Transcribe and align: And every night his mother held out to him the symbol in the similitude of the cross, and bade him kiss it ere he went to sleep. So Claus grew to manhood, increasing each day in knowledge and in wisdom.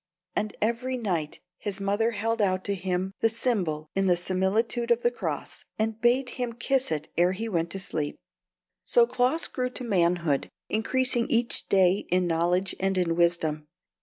And 0.35 0.57
every 0.61 0.97
night 0.97 1.41
his 1.59 1.79
mother 1.79 2.09
held 2.09 2.41
out 2.41 2.63
to 2.63 2.73
him 2.73 3.13
the 3.19 3.29
symbol 3.29 3.87
in 3.93 4.07
the 4.07 4.17
similitude 4.17 4.89
of 4.89 5.03
the 5.03 5.11
cross, 5.11 5.63
and 5.77 6.01
bade 6.01 6.29
him 6.41 6.53
kiss 6.53 6.91
it 6.91 7.09
ere 7.19 7.33
he 7.33 7.47
went 7.47 7.69
to 7.69 7.79
sleep. 7.79 8.17
So 8.83 9.05
Claus 9.05 9.47
grew 9.47 9.69
to 9.69 9.83
manhood, 9.83 10.49
increasing 10.69 11.27
each 11.29 11.69
day 11.69 12.07
in 12.09 12.25
knowledge 12.25 12.75
and 12.79 12.97
in 12.97 13.15
wisdom. 13.15 13.67